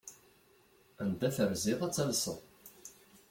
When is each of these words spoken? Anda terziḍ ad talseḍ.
Anda 1.01 1.29
terziḍ 1.35 1.81
ad 1.87 1.91
talseḍ. 1.93 2.39